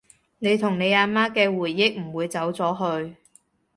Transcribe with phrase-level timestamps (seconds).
[0.39, 3.17] 你同你阿媽嘅回憶唔會走咗去